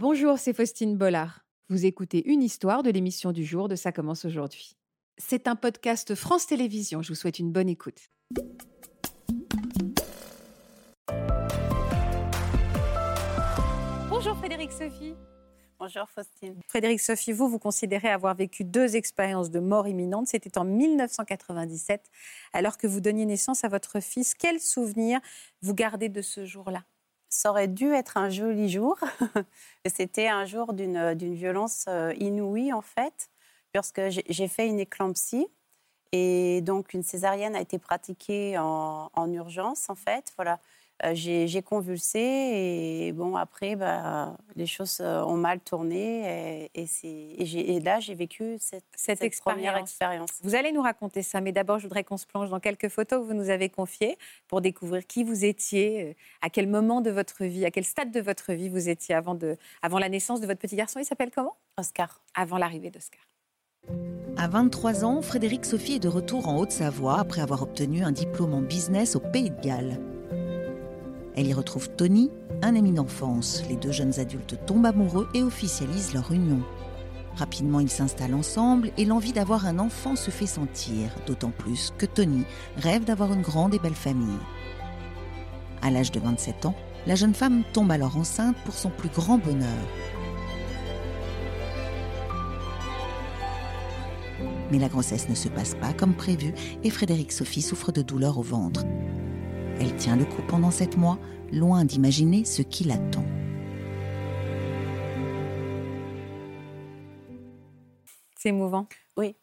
[0.00, 1.40] Bonjour, c'est Faustine Bollard.
[1.68, 4.76] Vous écoutez une histoire de l'émission du jour de Ça commence aujourd'hui.
[5.16, 7.02] C'est un podcast France Télévisions.
[7.02, 7.98] Je vous souhaite une bonne écoute.
[14.08, 15.16] Bonjour Frédéric Sophie.
[15.80, 16.54] Bonjour Faustine.
[16.68, 20.28] Frédéric Sophie, vous, vous considérez avoir vécu deux expériences de mort imminente.
[20.28, 22.08] C'était en 1997,
[22.52, 24.34] alors que vous donniez naissance à votre fils.
[24.34, 25.18] Quel souvenir
[25.60, 26.84] vous gardez de ce jour-là?
[27.28, 28.98] Ça aurait dû être un joli jour.
[29.86, 33.30] C'était un jour d'une violence euh, inouïe, en fait,
[33.72, 33.92] parce
[34.28, 35.46] j'ai fait une éclampsie.
[36.12, 40.32] Et donc, une césarienne a été pratiquée en, en urgence, en fait.
[40.36, 40.58] Voilà.
[41.04, 46.88] Euh, j'ai convulsé et bon après bah, les choses euh, ont mal tourné et,
[47.44, 50.30] et, là j'ai vécu cette, cette, première expérience.
[50.42, 53.20] Vous allez nous raconter ça, mais d'abord je voudrais qu'on se plonge dans quelques photos
[53.20, 57.10] que vous nous avez confiées pour découvrir qui vous étiez, euh, à quel moment de
[57.10, 60.40] votre vie, à quel stade de votre vie vous étiez avant, de, avant la naissance
[60.40, 60.98] de votre petit garçon.
[60.98, 61.54] Il s'appelle comment?
[61.76, 62.20] Oscar.
[62.34, 63.20] Avant l'arrivée d'Oscar.
[64.36, 68.54] À 23 ans, Frédéric Sophie est de retour en Haute-Savoie après avoir obtenu un diplôme
[68.54, 70.00] en business au Pays de Galles.
[71.38, 73.62] Elle y retrouve Tony, un ami d'enfance.
[73.68, 76.64] Les deux jeunes adultes tombent amoureux et officialisent leur union.
[77.36, 82.06] Rapidement, ils s'installent ensemble et l'envie d'avoir un enfant se fait sentir, d'autant plus que
[82.06, 82.44] Tony
[82.76, 84.40] rêve d'avoir une grande et belle famille.
[85.80, 86.74] À l'âge de 27 ans,
[87.06, 89.68] la jeune femme tombe alors enceinte pour son plus grand bonheur.
[94.72, 98.38] Mais la grossesse ne se passe pas comme prévu et Frédéric Sophie souffre de douleurs
[98.38, 98.84] au ventre.
[99.80, 101.18] Elle tient le coup pendant sept mois,
[101.52, 103.24] loin d'imaginer ce qui l'attend.
[108.36, 108.86] C'est émouvant.
[109.16, 109.36] Oui.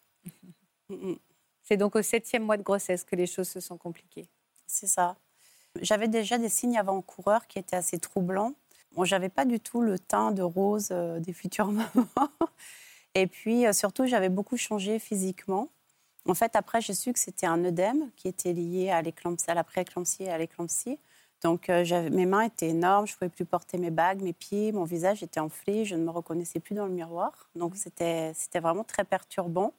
[1.63, 4.27] C'est donc au septième mois de grossesse que les choses se sont compliquées.
[4.67, 5.15] C'est ça.
[5.81, 8.53] J'avais déjà des signes avant-coureurs qui étaient assez troublants.
[8.93, 12.31] Bon, j'avais pas du tout le teint de rose euh, des futures mamans.
[13.13, 15.69] Et puis, euh, surtout, j'avais beaucoup changé physiquement.
[16.27, 19.63] En fait, après, j'ai su que c'était un œdème qui était lié à, à la
[19.63, 20.97] pré-éclampsie et à l'éclampsie.
[21.43, 24.71] Donc, euh, mes mains étaient énormes, je ne pouvais plus porter mes bagues, mes pieds,
[24.71, 27.49] mon visage était enflé, je ne me reconnaissais plus dans le miroir.
[27.55, 29.73] Donc, c'était vraiment très perturbant.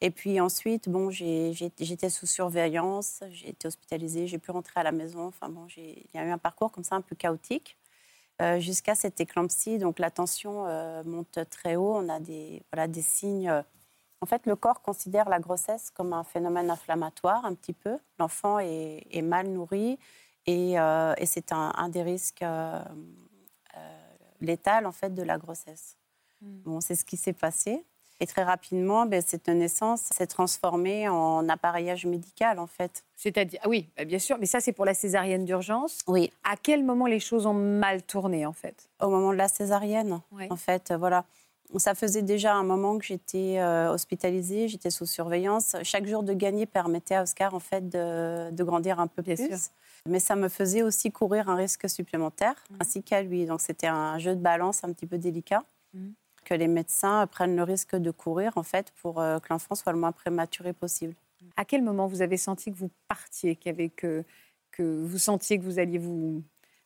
[0.00, 4.92] Et puis ensuite, bon, j'étais sous surveillance, j'ai été hospitalisée, j'ai pu rentrer à la
[4.92, 5.26] maison.
[5.26, 7.76] Enfin bon, il y a eu un parcours comme ça un peu chaotique
[8.40, 9.78] euh, jusqu'à cette éclampsie.
[9.78, 13.62] Donc la tension euh, monte très haut, on a des signes
[14.22, 17.98] en fait, le corps considère la grossesse comme un phénomène inflammatoire un petit peu.
[18.18, 19.98] L'enfant est, mal nourri
[20.46, 22.82] et, euh, c'est un, des risques euh,
[23.76, 23.78] euh,
[24.40, 25.96] létals en fait de la grossesse.
[26.42, 26.60] Hmm.
[26.64, 27.84] Bon, c'est ce qui s'est passé.
[28.22, 33.02] Et très rapidement, ben, cette naissance s'est transformée en appareillage médical, en fait.
[33.16, 36.00] C'est-à-dire, ah oui, bah, bien sûr, mais ça, c'est pour la césarienne d'urgence.
[36.06, 36.30] Oui.
[36.44, 38.90] À quel moment les choses ont mal tourné, en fait?
[39.00, 40.20] Au moment de la césarienne,
[40.50, 41.24] en fait, voilà.
[41.78, 45.76] Ça faisait déjà un moment que j'étais euh, hospitalisée, j'étais sous surveillance.
[45.82, 49.70] Chaque jour de gagner permettait à Oscar en fait de, grandir un peu plus.
[50.06, 52.76] Mais ça me faisait aussi courir un risque supplémentaire, mmh.
[52.80, 53.46] ainsi qu'à lui.
[53.46, 55.62] Donc c'était un jeu de balance un petit peu délicat
[55.94, 56.08] mmh.
[56.44, 59.92] que les médecins prennent le risque de courir en fait pour euh, que l'enfant soit
[59.92, 61.14] le moins prématuré possible.
[61.56, 64.24] À quel moment vous avez senti que vous partiez, que,
[64.70, 66.42] que vous sentiez que vous alliez vous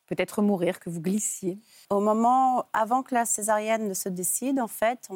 [0.07, 1.59] peut-être mourir, que vous glissiez
[1.91, 5.09] Au moment, avant que la césarienne ne se décide, en fait,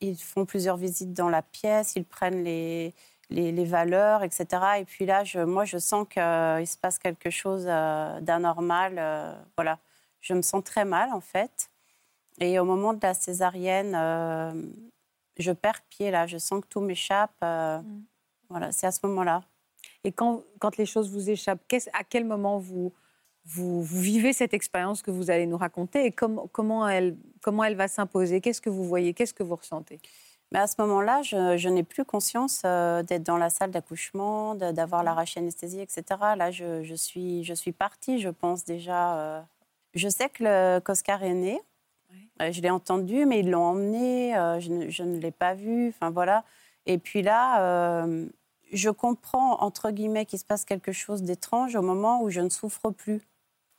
[0.00, 2.94] ils font plusieurs visites dans la pièce, ils prennent les,
[3.30, 4.46] les, valeurs, etc.
[4.78, 8.96] Et puis là, je, moi, je sens qu'il se passe quelque chose euh, d'anormal.
[8.98, 9.78] Euh, voilà,
[10.20, 11.70] je me sens très mal, en fait.
[12.40, 14.52] Et au moment de la césarienne, euh,
[15.38, 16.26] je perds pied, là.
[16.26, 17.34] Je sens que tout m'échappe.
[17.42, 18.02] Mm.
[18.50, 19.42] Voilà, c'est à ce moment-là.
[20.04, 21.60] Et quand, quand les choses vous échappent,
[21.92, 22.92] à quel moment vous
[23.46, 27.88] vous, vivez cette expérience que vous allez nous raconter et comment, elle, comment elle va
[27.88, 28.40] s'imposer?
[28.40, 29.12] Qu'est-ce que vous voyez?
[29.12, 30.00] Qu'est-ce que vous ressentez?
[30.50, 35.02] Mais à ce moment-là, je, n'ai plus conscience euh, d'être dans la salle d'accouchement, d'avoir
[35.02, 35.04] mmh.
[35.04, 36.04] l'arraché anesthésie, etc.
[36.36, 39.18] Là, je, suis, je suis partie, je pense déjà.
[39.18, 39.40] Euh,
[39.94, 41.60] je sais que qu'Oscar est né.
[42.40, 44.32] Euh, je l'ai entendu, mais ils l'ont emmené.
[44.60, 45.88] je, je, ne, l'ai pas vu.
[45.88, 46.44] Enfin, voilà.
[46.86, 48.06] Et puis là,
[48.72, 52.48] je comprends, entre guillemets, qu'il se passe quelque chose d'étrange au moment où je ne
[52.48, 53.20] souffre plus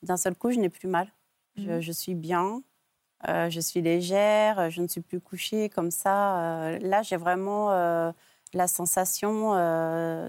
[0.05, 1.07] d'un seul coup, je n'ai plus mal.
[1.57, 1.93] Je, mhm.
[1.93, 2.61] suis bien,
[3.27, 6.39] euh, je suis légère, je ne suis plus couchée comme ça.
[6.39, 8.11] Euh, là, j'ai vraiment euh,
[8.53, 9.53] la sensation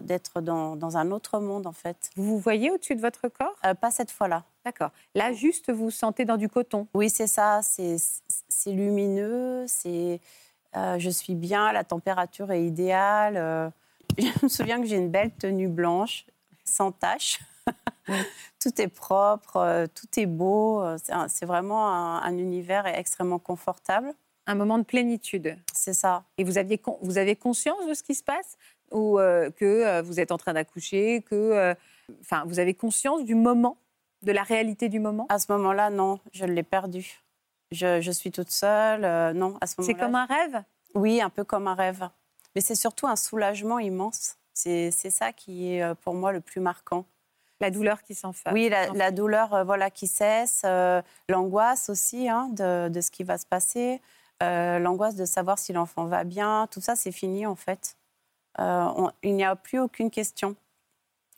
[0.03, 2.11] d'être dans, un autre monde, en fait.
[2.17, 3.57] Vous vous voyez au-dessus de votre corps?
[3.81, 4.45] Pas cette fois-là.
[4.65, 4.91] D'accord.
[5.15, 6.87] Là, juste, vous vous sentez dans du coton?
[6.95, 7.61] Oui, c'est ça.
[7.63, 10.21] C'est lumineux, c'est...
[10.75, 13.73] je suis bien, la température est idéale.
[14.19, 16.27] je me souviens que j'ai une belle tenue blanche,
[16.65, 17.41] sans tache.
[18.61, 20.85] tout est propre, euh, tout est beau.
[21.29, 24.13] C'est vraiment un, univers extrêmement confortable.
[24.47, 25.57] Un moment de plénitude.
[25.73, 26.25] C'est ça.
[26.39, 28.57] Et vous, aviez, vous avez conscience de ce qui se passe?
[28.93, 31.75] Ou euh, que euh, vous êtes en train d'accoucher que,
[32.21, 33.79] Enfin, vous avez conscience du moment,
[34.23, 35.27] de la réalité du moment?
[35.29, 37.21] À ce moment-là, non, je l'ai perdu.
[37.73, 39.01] Je, je, suis toute seule.
[39.35, 39.99] non, à ce moment-là.
[39.99, 40.63] C'est comme un rêve?
[40.95, 42.09] Oui, un peu comme un rêve.
[42.55, 44.37] Mais c'est surtout un soulagement immense.
[44.55, 47.05] C'est ça qui est pour moi le plus marquant.
[47.61, 48.51] La douleur qui s'en fait.
[48.53, 53.25] Oui, la, douleur euh, voilà, qui cesse, euh, l'angoisse aussi hein, de, de, ce qui
[53.25, 54.03] va se passer,
[54.43, 57.97] euh, l'angoisse de savoir si l'enfant va bien, tout ça c'est fini en fait.
[58.59, 60.55] il n'y a plus aucune question.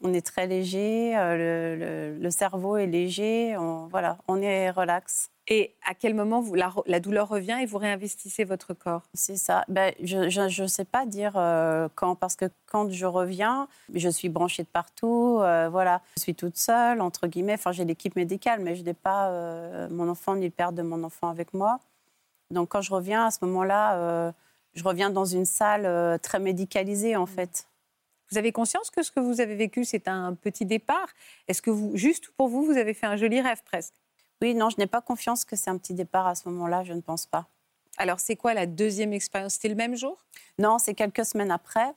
[0.00, 5.30] On est très léger, le, le, cerveau est léger, on, voilà, on est relax.
[5.50, 9.04] Et à quel moment vous, la, douleur revient et vous réinvestissez votre corps?
[9.14, 9.64] C'est ça.
[9.68, 14.28] Ben, je ne sais pas dire euh, quand, parce que quand je reviens, je suis
[14.28, 15.38] branchée de partout.
[15.40, 17.54] Euh, voilà, je suis toute seule, entre guillemets.
[17.54, 20.82] Enfin, j'ai l'équipe médicale, mais je n'ai pas euh, mon enfant ni le père de
[20.82, 21.80] mon enfant avec moi.
[22.50, 24.32] Donc, quand je reviens, à ce moment-là,
[24.74, 27.66] je reviens dans une salle très médicalisée, en fait.
[28.30, 31.08] Vous avez conscience que ce que vous avez vécu, c'est un petit départ?
[31.46, 33.94] Est-ce que vous, juste pour vous, vous avez fait un joli rêve presque?
[34.42, 36.92] Oui, non, je n'ai pas confiance que c'est un petit départ à ce moment-là, je
[36.92, 37.46] ne pense pas.
[37.96, 39.54] Alors, c'est quoi la deuxième expérience?
[39.54, 40.16] C'était le même jour?
[40.58, 41.92] Non, c'est quelques semaines après.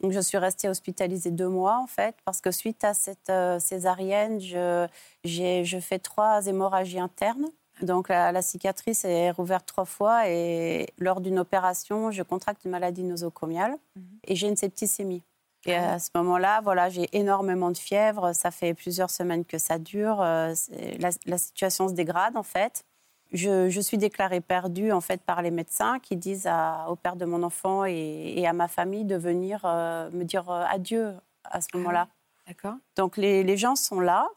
[0.00, 3.58] Donc, je suis restée hospitalisée deux mois, en fait, parce que suite à cette euh,
[3.58, 4.86] césarienne, je,
[5.24, 7.48] je fais trois hémorragies internes.
[7.82, 13.02] Donc, la, cicatrice est rouverte trois fois et lors d'une opération, je contracte une maladie
[13.02, 14.04] nosocomiale mhm.
[14.24, 15.22] et j'ai une septicémie.
[15.66, 18.32] Et à ce moment-là, voilà, j'ai énormément de fièvre.
[18.32, 20.20] Ça fait plusieurs semaines que ça dure.
[20.22, 20.54] Euh,
[20.98, 22.84] la, situation se dégrade en fait.
[23.32, 26.48] Je, suis déclarée perdue en fait par les médecins qui disent
[26.88, 30.64] au père de mon enfant et, à ma famille de venir euh, me dire euh,
[30.68, 31.14] adieu
[31.44, 32.08] à ce ah moment-là.
[32.48, 32.74] D'accord.
[32.96, 34.28] Donc les, les, gens sont là.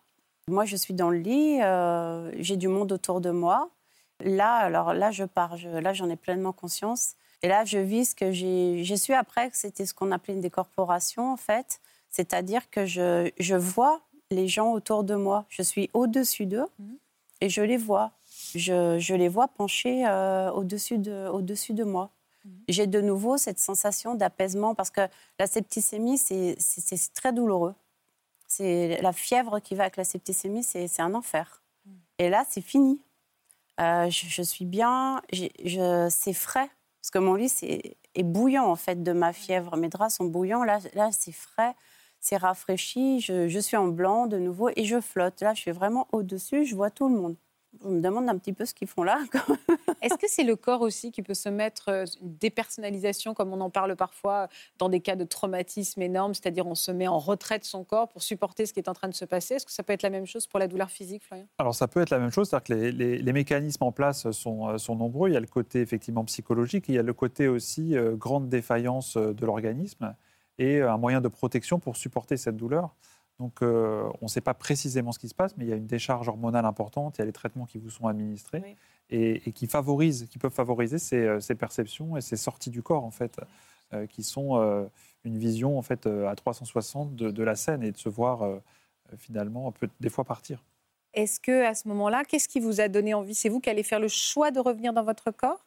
[0.47, 1.59] Moi, je suis dans le lit.
[2.43, 3.69] j'ai du monde autour de moi.
[4.19, 5.57] Là, alors là, je pars.
[5.57, 7.15] Je, là, j'en ai pleinement conscience.
[7.43, 10.41] Et là, je vis ce que j'ai su après que c'était ce qu'on appelait une
[10.41, 11.81] décorporation, en fait.
[12.09, 14.01] C'est-à-dire que je, je, vois
[14.31, 15.45] les gens autour de moi.
[15.49, 16.97] Je suis au-dessus d'eux mhm.
[17.41, 18.11] et je les vois.
[18.55, 22.11] Je, je les vois pencher euh, au-dessus de, au -dessus de moi.
[22.45, 22.51] Mhm.
[22.69, 25.01] J'ai de nouveau cette sensation d'apaisement parce que
[25.37, 26.55] la septicémie, c'est
[27.13, 27.75] très douloureux.
[28.47, 31.61] C'est la fièvre qui va avec la septicémie, c'est un enfer.
[31.85, 31.93] Mhm.
[32.19, 33.01] Et là, c'est fini.
[33.81, 35.21] Euh, je, je, suis bien,
[36.09, 36.69] c'est frais.
[37.03, 37.53] Parce que mon lit
[38.15, 39.75] est, bouillant, en fait, de ma fièvre.
[39.75, 40.63] Mes draps sont bouillants.
[40.63, 41.75] Là, là c'est frais,
[42.21, 43.19] c'est rafraîchi.
[43.19, 45.41] Je, je, suis en blanc de nouveau et je flotte.
[45.41, 46.65] Là, je suis vraiment au-dessus.
[46.65, 47.35] Je vois tout le monde
[47.81, 49.19] je me demande un petit peu ce qu'ils font là.
[50.01, 53.61] Est-ce que c'est le corps aussi qui peut se mettre euh, une dépersonnalisation, comme on
[53.61, 54.47] en parle parfois,
[54.77, 58.09] dans des cas de traumatisme énorme, c'est-à-dire on se met en retrait de son corps
[58.09, 59.55] pour supporter ce qui est en train de se passer?
[59.55, 61.45] Est-ce que ça peut être la même chose pour la douleur physique, Florian?
[61.57, 64.77] Alors ça peut être la même chose, c'est-à-dire que les, mécanismes en place sont, euh,
[64.77, 65.29] sont, nombreux.
[65.29, 68.49] Il y a le côté effectivement psychologique, il y a le côté aussi euh, grande
[68.49, 70.15] défaillance de l'organisme
[70.59, 72.95] et un moyen de protection pour supporter cette douleur.
[73.43, 75.75] Donc, euh, on ne sait pas précisément ce qui se passe, mais il y a
[75.75, 78.77] une décharge hormonale importante, il y a les traitements qui vous sont administrés
[79.09, 83.11] et, qui favorisent, qui peuvent favoriser euh, ces, perceptions et ces sorties du corps, en
[83.11, 83.35] fait,
[83.91, 84.87] euh, qui sont
[85.25, 88.49] une vision, en fait, à 360 de, la scène et de se voir
[89.17, 90.63] finalement peut des fois partir.
[91.13, 93.35] Est-ce que à ce moment-là, qu'est-ce qui vous a donné envie?
[93.35, 95.65] C'est vous qui allez faire le choix de revenir dans votre corps?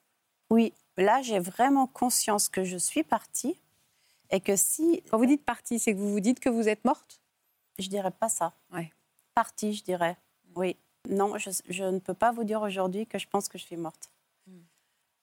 [0.49, 3.61] Oui, là, j'ai vraiment conscience que je suis partie
[4.31, 5.03] et que si.
[5.11, 7.21] Quand vous dites partie, c'est que vous vous dites que vous êtes morte?
[7.79, 8.53] Je dirais pas ça.
[8.73, 8.91] Ouais.
[9.35, 10.17] Partie, je dirais.
[10.55, 10.77] Oui.
[11.09, 14.11] Non, je, ne peux pas vous dire aujourd'hui que je pense que je suis morte.
[14.47, 14.59] Hmm.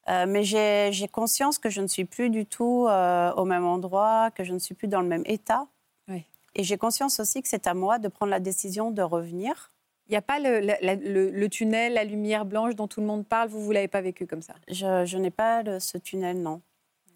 [0.09, 4.31] Euh, mais j'ai conscience que je ne suis plus du tout euh, au même endroit,
[4.31, 5.67] que je ne suis plus dans le même état.
[6.07, 6.25] Oui.
[6.55, 9.71] Et j'ai conscience aussi que c'est à moi de prendre la décision de revenir.
[10.07, 13.49] Il n'y a pas le, le, tunnel, la lumière blanche dont tout le monde parle,
[13.49, 14.53] vous, vous l'avez pas vécu comme ça?
[14.67, 16.61] Je, je n'ai pas ce tunnel, non.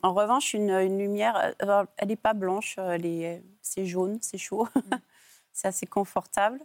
[0.04, 2.78] En revanche, une, une lumière, euh, elle n'est pas blanche,
[3.62, 4.68] c'est jaune, c'est chaud.
[4.76, 4.96] Hmm.
[5.58, 6.60] c'est assez confortable.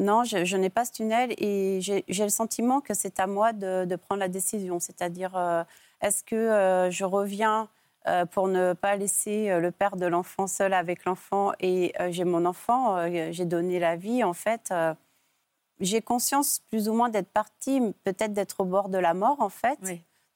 [0.00, 3.96] Non, je, n'ai pas ce tunnel et j'ai le sentiment que c'est à moi de,
[3.96, 4.80] prendre la décision.
[4.80, 5.64] C'est-à-dire, euh,
[6.00, 7.68] est-ce que euh, je reviens
[8.06, 12.44] euh, pour ne pas laisser le père de l'enfant seul avec l'enfant et j'ai mon
[12.46, 14.72] enfant, j'ai donné la vie en fait.
[15.80, 19.50] j'ai conscience plus ou moins d'être partie, peut-être d'être au bord de la mort en
[19.50, 19.78] fait,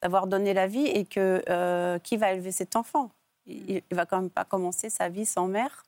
[0.03, 3.11] d'avoir donné la vie et que qui va élever cet enfant?
[3.47, 5.85] Il ne va quand même pas commencer sa vie sans mère.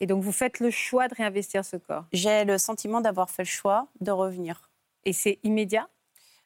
[0.00, 3.42] Et donc, vous faites le choix de réinvestir ce corps J'ai le sentiment d'avoir fait
[3.42, 4.70] le choix de revenir.
[5.04, 5.88] Et c'est immédiat?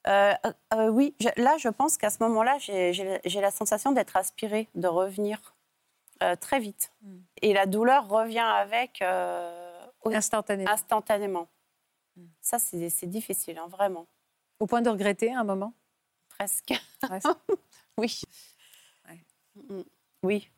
[0.07, 0.35] Euh,
[0.75, 5.55] euh, Oui, là, je pense qu'à ce moment-là, j'ai la sensation d'être aspirée, de revenir
[6.23, 6.93] euh, très vite.
[7.03, 7.19] Hmm.
[7.43, 9.03] Et la douleur revient avec
[10.05, 10.71] Instantanément.
[10.71, 11.49] Instantanément.
[12.41, 14.07] Ça, c'est difficile, hein, vraiment.
[14.59, 15.73] Au point de regretter un moment?
[16.29, 16.75] Presque.
[17.99, 18.23] oui.
[19.09, 19.25] Ouais.
[20.23, 20.51] Oui.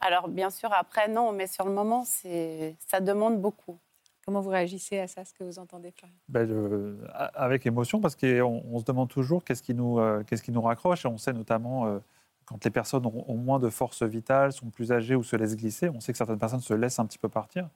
[0.00, 3.78] Alors, bien sûr, après, non, mais sur le moment, ça demande beaucoup.
[4.24, 6.14] Comment vous réagissez à ça, ce que vous entendez, Florian?
[6.28, 6.98] Ben,
[7.34, 10.62] Avec émotion, parce qu'on on se demande toujours qu'est-ce qui, nous, euh, qu'est-ce qui nous
[10.62, 11.04] raccroche.
[11.04, 11.98] Et on sait notamment, euh,
[12.44, 15.88] quand les personnes ont, moins de force vitale, sont plus âgées ou se laissent glisser,
[15.88, 17.68] on sait que certaines personnes se laissent un petit peu partir.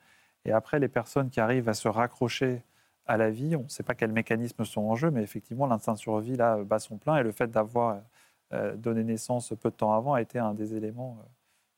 [0.44, 2.62] Et après, les personnes qui arrivent à se raccrocher
[3.06, 5.94] à la vie, on ne sait pas quels mécanismes sont en jeu, mais effectivement, l'instinct
[5.94, 7.16] de survie là, bat son plein.
[7.16, 8.00] Et le fait d'avoir
[8.52, 11.18] euh, donné naissance peu de temps avant a été un des éléments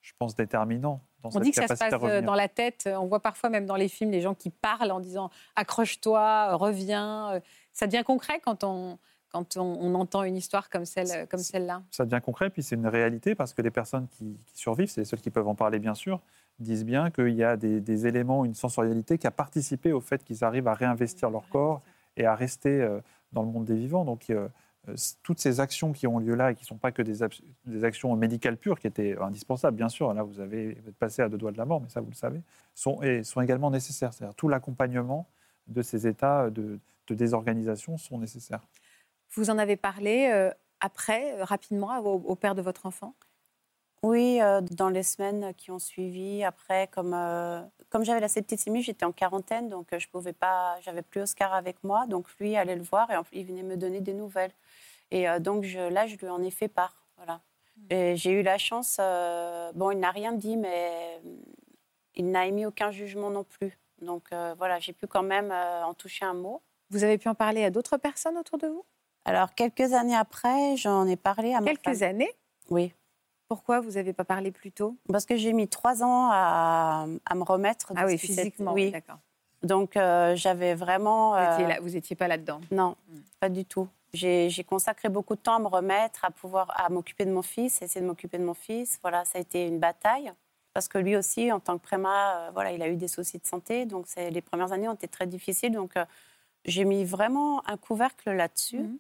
[0.07, 2.89] je pense, déterminant dans on dit que ça se passe euh, dans la tête.
[2.93, 7.33] On voit parfois même dans les films les gens qui parlent en disant accroche-toi, reviens.
[7.33, 7.41] Euh,
[7.73, 8.99] ça devient concret quand on,
[9.33, 11.83] quand on, entend une histoire comme celle comme celle-là.
[11.91, 15.07] Ça devient concret, puis c'est une réalité parce que les personnes qui, survivent, c'est les
[15.07, 16.21] seules qui peuvent en parler bien sûr,
[16.61, 20.45] disent bien qu'il y a des, éléments, une sensorialité qui a participé au fait qu'ils
[20.45, 21.83] arrivent à réinvestir leur corps
[22.17, 23.01] et à rester euh,
[23.33, 24.05] dans le monde des vivants.
[24.05, 24.49] Donc euh,
[25.23, 27.19] toutes ces actions qui ont lieu là et qui ne sont pas que des,
[27.65, 31.23] des, actions médicales pures, qui étaient indispensables, bien sûr, là vous, avez, vous êtes passé
[31.23, 32.41] à deux doigts de la mort, mais ça vous le savez,
[32.75, 34.13] sont, et sont également nécessaires.
[34.13, 35.27] C'est-à-dire tout l'accompagnement
[35.67, 36.79] de ces états de,
[37.09, 38.61] désorganisation sont nécessaires.
[39.33, 40.51] Vous en avez parlé euh,
[40.81, 43.15] après, euh, rapidement, au, père de votre enfant?
[44.03, 44.39] Oui,
[44.71, 47.17] dans les semaines qui ont suivi, après, comme,
[47.89, 51.83] comme j'avais la septicémie, j'étais en quarantaine, donc je pouvais pas, j'avais plus Oscar avec
[51.83, 54.53] moi, donc lui allait le voir et il venait me donner des nouvelles.
[55.11, 57.07] Et euh, donc je, là, je lui en ai fait part.
[57.17, 57.41] Voilà.
[57.77, 58.15] Hmm.
[58.15, 58.99] J'ai eu la chance.
[59.01, 61.31] Euh, bon, il n'a rien dit, mais euh,
[62.15, 63.79] il n'a émis aucun jugement non plus.
[64.03, 66.61] Donc voilà, j'ai pu quand même en toucher un mot.
[66.91, 68.85] Vous avez pu en parler à d'autres personnes autour de vous?
[69.25, 72.31] Alors, quelques années après, j'en ai parlé à ma Quelques années?
[72.69, 72.93] Oui.
[73.49, 74.97] Pourquoi vous n'avez pas parlé plus tôt?
[75.09, 77.93] Parce que j'ai mis trois ans à, à me remettre.
[77.97, 78.91] Ah oui, physiquement, oui.
[78.91, 79.19] d'accord.
[79.63, 81.35] Donc, j'avais vraiment...
[81.81, 83.21] Vous n'étiez pas là-dedans Non, hmm.
[83.41, 83.89] pas du tout.
[84.17, 87.83] J'ai consacré beaucoup de temps à me remettre, à pouvoir à m'occuper de mon fils,
[87.83, 88.99] essayer de m'occuper de mon fils.
[89.03, 90.33] Voilà, ça a été une bataille
[90.77, 93.39] parce que lui aussi, en tant que préma, euh, voilà, il a eu des soucis
[93.39, 93.87] de santé.
[93.87, 95.73] Donc, les premières années ont été très difficiles.
[95.73, 96.05] Donc, euh,
[96.67, 98.81] j'ai mis vraiment un couvercle là-dessus.
[98.81, 98.99] Mhm.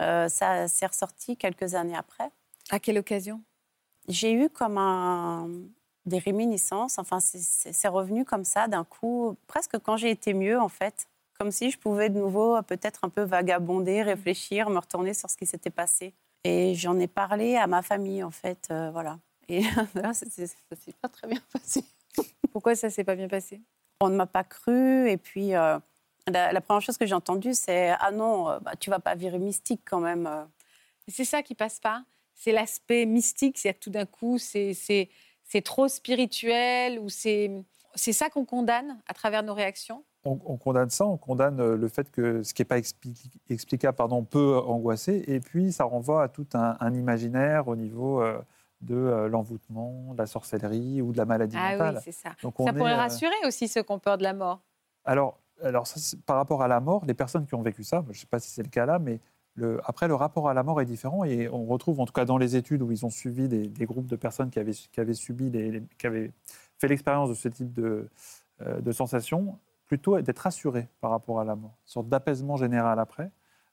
[0.00, 2.30] Euh, ça s'est ressorti quelques années après.
[2.70, 3.42] À quelle occasion?
[4.08, 5.50] J'ai eu comme un,
[6.06, 6.98] des réminiscences.
[6.98, 11.08] Enfin, c'est revenu comme ça d'un coup, presque quand j'ai été mieux, en fait
[11.42, 15.28] comme si je pouvais de nouveau euh, peut-être un peu vagabonder, réfléchir, me retourner sur
[15.28, 16.14] ce qui s'était passé.
[16.44, 19.18] Et j'en ai parlé à ma famille, en fait, euh, voilà.
[19.48, 19.62] Et
[19.96, 20.46] là, ça s'est
[21.00, 21.82] pas très bien passé.
[22.52, 23.60] Pourquoi ça s'est pas bien passé?
[23.98, 25.80] On ne m'a pas cru, et puis euh,
[26.28, 29.82] la, première chose que j'ai entendue, c'est ah non, bah, tu vas pas virer mystique
[29.84, 30.46] quand même.
[31.08, 32.04] C'est ça qui passe pas.
[32.36, 34.76] C'est l'aspect mystique, c'est tout d'un coup, c'est
[35.64, 37.50] trop spirituel ou c'est
[37.96, 41.88] c'est ça qu'on condamne à travers nos réactions on, condamne ça, on condamne euh, le
[41.88, 42.78] fait que ce qui n'est pas
[43.48, 48.38] explicable pardon, peut angoisser, et puis ça renvoie à tout un, imaginaire au niveau euh,
[48.80, 51.94] de euh, l'envoûtement, de la sorcellerie ou de la maladie ah mentale.
[51.96, 52.30] Oui, c'est ça.
[52.40, 54.60] ça pourrait rassurer aussi ceux qui ont peur de la mort.
[55.04, 55.86] Alors, alors
[56.26, 58.38] par rapport à la mort, les personnes qui ont vécu ça, je ne sais pas
[58.38, 59.20] si c'est le cas là, mais
[59.54, 62.24] le, après, le rapport à la mort est différent et on retrouve, en tout cas
[62.24, 65.14] dans les études où ils ont suivi des, groupes de personnes qui avaient, qui avaient
[65.14, 65.52] subi,
[65.98, 66.30] qui avaient
[66.78, 68.08] fait l'expérience de ce type de,
[68.64, 69.58] de sensations,
[69.92, 73.30] plutôt d'être rassuré par rapport à la mort, une sorte d'apaisement général après,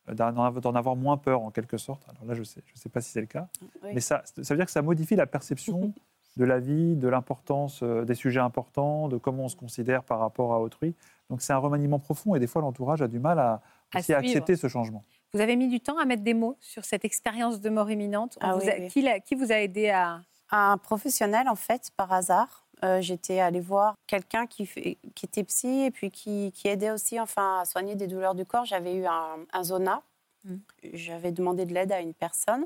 [0.10, 2.04] euh, d'en avoir moins peur en quelque sorte.
[2.10, 3.48] Alors là, je ne sais, je sais pas si c'est le cas,
[3.84, 5.94] mais ça, ça veut dire que ça modifie la perception
[6.36, 10.20] de la vie, de l'importance euh, des sujets importants, de comment on se considère par
[10.20, 10.94] rapport à autrui.
[11.30, 13.62] Donc c'est un remaniement profond et des fois l'entourage a du mal à,
[13.94, 15.06] accepter ce changement.
[15.34, 18.38] Vous avez mis du temps à mettre des mots sur cette expérience de mort imminente.
[18.42, 18.58] Ah
[18.90, 20.20] qui, qui, vous a aidé à...
[20.52, 22.66] Un professionnel, en fait, par hasard.
[22.84, 27.60] Euh, j'étais allée voir quelqu'un qui, qui, était psy et puis qui, aidait aussi enfin,
[27.60, 28.66] à soigner des douleurs du corps.
[28.66, 30.02] J'avais eu un, zona.
[30.46, 30.56] Mm.
[30.94, 32.66] J'avais demandé de l'aide à une personne.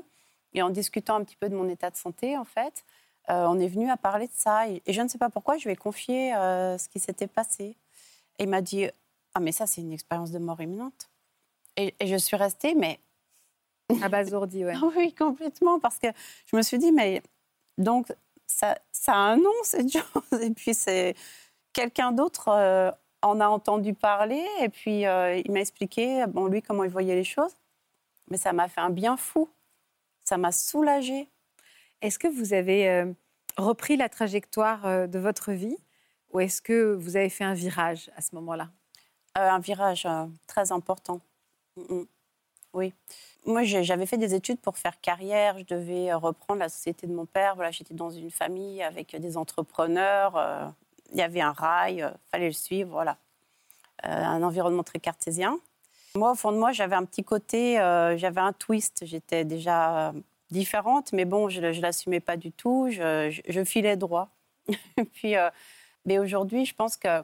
[0.52, 2.84] Et en discutant un petit peu de mon état de santé, en fait,
[3.28, 4.68] euh, on est venu à parler de ça.
[4.68, 7.76] Et, je ne sais pas pourquoi, je lui ai confié euh, ce qui s'était passé.
[8.38, 8.86] Et il m'a dit
[9.34, 11.08] Ah, mais ça, c'est une expérience de mort imminente.
[11.76, 13.00] Et, et je suis restée, mais.
[14.00, 14.76] Abasourdie, ouais.
[14.96, 15.80] oui, complètement.
[15.80, 16.06] Parce que
[16.46, 17.20] je me suis dit Mais
[17.78, 18.12] donc,
[18.46, 20.40] ça, a un nom, cette chose.
[20.40, 21.14] Et puis, c'est
[21.72, 22.90] quelqu'un d'autre euh,
[23.22, 24.44] en a entendu parler.
[24.60, 27.56] Et puis, euh, il m'a expliqué, bon, lui, comment il voyait les choses.
[28.30, 29.48] Mais ça m'a fait un bien fou.
[30.24, 31.28] Ça m'a soulagée.
[32.00, 33.12] Est-ce que vous avez euh,
[33.56, 35.76] repris la trajectoire de votre vie?
[36.32, 38.70] Ou est-ce que vous avez fait un virage à ce moment-là?
[39.34, 40.06] Un virage
[40.46, 41.20] très important.
[41.76, 42.06] Mm, mm.
[42.74, 42.92] Oui
[43.46, 45.58] moi, j'avais fait des études pour faire carrière.
[45.58, 47.54] Je devais euh, reprendre la société de mon père.
[47.54, 50.36] Voilà, j'étais dans une famille avec des entrepreneurs.
[50.36, 50.66] Euh,
[51.12, 53.18] il y avait un rail, il fallait le suivre, voilà.
[54.02, 55.58] un environnement très cartésien.
[56.16, 57.74] Moi, au fond de moi, j'avais un petit côté,
[58.16, 59.04] j'avais un twist.
[59.04, 60.12] J'étais déjà
[60.50, 62.88] différente, mais bon, je ne l'assumais pas du tout.
[62.90, 64.30] Je, filais droit.
[65.12, 65.34] Puis,
[66.04, 67.22] mais aujourd'hui, je pense que,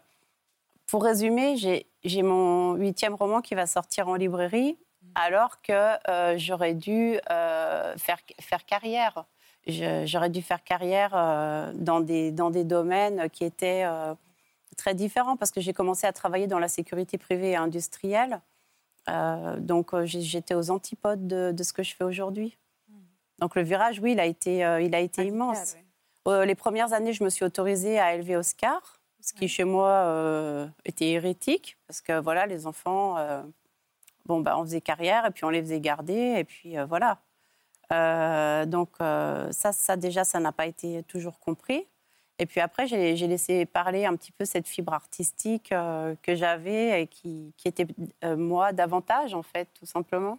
[0.86, 1.56] pour résumer,
[2.04, 4.76] j'ai mon huitième roman qui va sortir en librairie,
[5.14, 5.96] alors que
[6.36, 9.24] j'aurais dû faire, faire carrière
[9.66, 14.14] j'aurais dû faire carrière euh, dans, des, dans des domaines qui étaient euh,
[14.76, 18.40] très différents parce que j'ai commencé à travailler dans la sécurité privée et industrielle.
[19.08, 22.56] Euh, donc j'étais aux antipodes de, ce que je fais aujourd'hui.
[23.38, 25.76] Donc le virage, oui, il a été, il a été immense.
[26.26, 31.08] les premières années, je me suis autorisée à élever Oscar, ce qui chez moi était
[31.08, 33.16] hérétique parce que voilà, les enfants,
[34.26, 37.20] bon, bah, on faisait carrière et puis on les faisait garder et puis voilà.
[37.92, 41.86] Euh, donc euh, ça, ça déjà, ça n'a pas été toujours compris.
[42.38, 47.02] Et puis après, j'ai laissé parler un petit peu cette fibre artistique euh, que j'avais
[47.02, 47.86] et qui, qui était,
[48.24, 50.38] moi, davantage, en fait, tout simplement.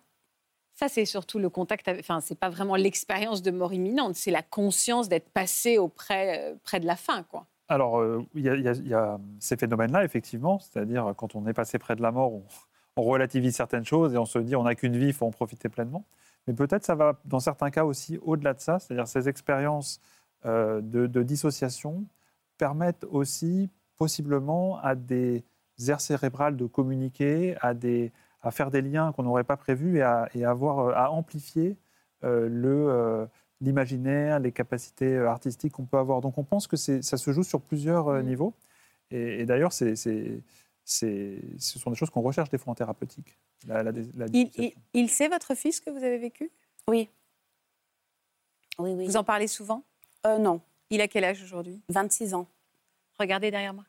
[0.73, 1.87] Ça, c'est surtout le contact.
[1.99, 6.79] Enfin, c'est pas vraiment l'expérience de mort imminente, c'est la conscience d'être passé auprès près
[6.79, 7.45] de la fin, quoi.
[7.67, 10.57] Alors, il y, y, a ces phénomènes-là, effectivement.
[10.59, 12.43] C'est-à-dire, quand on est passé près de la mort, on,
[12.95, 15.31] on relativise certaines choses et on se dit, on n'a qu'une vie, il faut en
[15.31, 16.05] profiter pleinement.
[16.47, 20.01] Mais peut-être ça va, dans certains cas aussi, au-delà de ça, c'est-à-dire ces expériences
[20.45, 22.03] euh, de, dissociation
[22.57, 25.43] permettent aussi possiblement à des
[25.87, 30.01] aires cérébrales de communiquer, à, des, à faire des liens qu'on n'aurait pas prévus et
[30.01, 31.77] à, avoir, euh, à amplifier
[32.23, 33.27] euh, le,
[33.61, 36.21] l'imaginaire, les capacités artistiques qu'on peut avoir.
[36.21, 38.21] Donc on pense que ça se joue sur plusieurs mmh.
[38.23, 38.53] niveaux.
[39.11, 39.95] Et, d'ailleurs, c'est,
[40.83, 43.37] ce sont des choses qu'on recherche des fois en thérapeutique.
[44.93, 46.51] il, sait, votre fils, que vous avez vécu?
[46.87, 47.09] Oui.
[48.79, 49.05] oui, oui.
[49.05, 49.83] Vous en parlez souvent?
[50.25, 50.61] Euh, Non.
[50.89, 51.81] Il a quel âge aujourd'hui?
[51.87, 52.47] 26 ans.
[53.17, 53.85] Regardez derrière moi.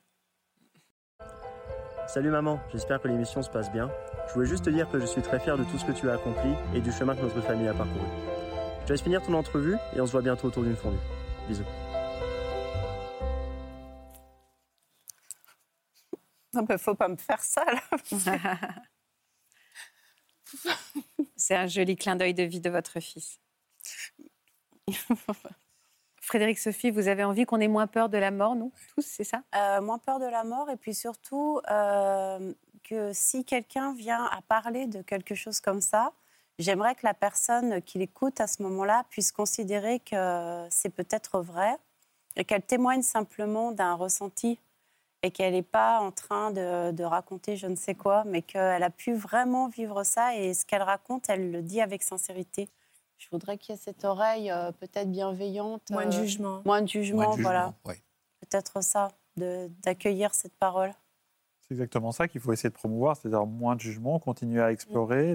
[2.07, 3.91] Salut maman, j'espère que l'émission se passe bien.
[4.29, 6.09] Je voulais juste te dire que je suis très fier de tout ce que tu
[6.11, 8.07] as accompli et du chemin que notre famille a parcouru.
[8.83, 10.99] Je te laisse finir ton entrevue et on se voit bientôt autour d'une fondue.
[11.49, 11.65] Bisous.
[16.55, 17.81] Non, mais faut pas me faire ça, là.
[21.37, 23.41] C'est un joli clin d'œil de vie de votre fils.
[26.21, 29.25] Frédéric Sophie, vous avez envie qu'on ait moins peur de la mort, nous, tous, c'est
[29.25, 29.43] ça?
[29.57, 34.41] Euh, Moins peur de la mort, et puis surtout euh, que si quelqu'un vient à
[34.43, 36.13] parler de quelque chose comme ça,
[36.59, 41.77] j'aimerais que la personne qui l'écoute à ce moment-là puisse considérer que c'est peut-être vrai
[42.37, 44.61] et qu'elle témoigne simplement d'un ressenti
[45.23, 48.91] et qu'elle n'est pas en train de, raconter je ne sais quoi, mais qu'elle a
[48.91, 52.69] pu vraiment vivre ça et ce qu'elle raconte, elle le dit avec sincérité.
[53.19, 55.83] Je voudrais qu'il y ait cette oreille euh, peut-être bienveillante.
[55.91, 56.63] Moins de euh, jugement.
[56.65, 57.73] Moins de jugement, voilà.
[57.85, 60.93] Peut-être ça, d'accueillir cette parole.
[61.73, 65.35] C'est exactement ça qu'il faut essayer de promouvoir, c'est-à-dire moins de jugement, continuer à explorer.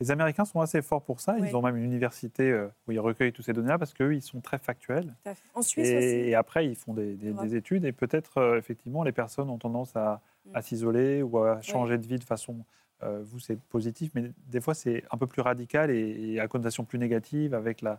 [0.00, 1.38] Les Américains sont assez forts pour ça.
[1.38, 4.20] Ils ont même une université euh, où ils recueillent tous ces données-là parce qu'eux, ils
[4.20, 5.14] sont très factuels.
[5.54, 6.06] En Suisse et, aussi.
[6.06, 10.20] Et après, ils font des, études et peut-être, euh, effectivement, les personnes ont tendance à,
[10.44, 10.60] mm.
[10.60, 12.64] s'isoler ou à changer de vie de façon.
[13.02, 16.84] Euh, vous, c'est positif, mais des fois, c'est un peu plus radical et, à connotation
[16.84, 17.98] plus négative avec la,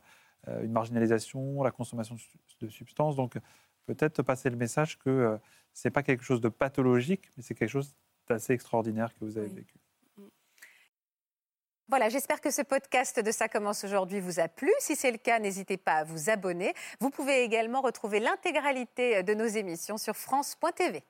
[0.61, 2.17] une marginalisation, la consommation
[2.61, 3.15] de substances.
[3.15, 3.39] Donc,
[3.85, 5.37] peut-être passer le message que euh,
[5.73, 7.95] ce n'est pas quelque chose de pathologique, mais c'est quelque chose
[8.27, 9.75] d'assez extraordinaire que vous avez vécu.
[11.89, 14.71] Voilà, j'espère que ce podcast de Ça commence aujourd'hui vous a plu.
[14.79, 16.73] Si c'est le cas, n'hésitez pas à vous abonner.
[16.99, 21.03] Vous pouvez également retrouver l'intégralité de nos émissions sur France.tv.